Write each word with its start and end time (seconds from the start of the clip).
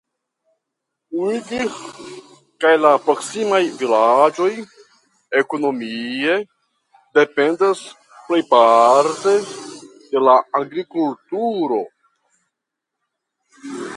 Udgir 1.23 1.67
kaj 2.63 2.71
la 2.85 2.93
proksimaj 3.09 3.59
vilaĝoj 3.81 4.47
ekonomie 5.41 6.37
dependas 7.19 7.83
plejparte 8.31 9.35
de 10.09 10.23
la 10.29 10.35
agrikulturo. 10.63 11.83